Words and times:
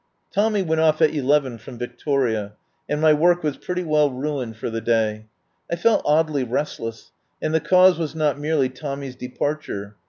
Tommy 0.33 0.63
went 0.63 0.81
off 0.81 0.99
at 0.99 1.13
n 1.13 1.59
from 1.59 1.77
Victoria, 1.77 2.53
and 2.89 2.99
my 2.99 3.13
work 3.13 3.43
was 3.43 3.57
pretty 3.57 3.83
well 3.83 4.09
ruined 4.09 4.57
for 4.57 4.67
the 4.71 4.81
day. 4.81 5.27
I 5.71 5.75
felt 5.75 6.01
oddly 6.05 6.43
restless, 6.43 7.11
and 7.39 7.53
the 7.53 7.59
cause 7.59 7.99
was 7.99 8.15
not 8.15 8.39
merely 8.39 8.67
Tommy's 8.69 9.15
departure. 9.15 9.95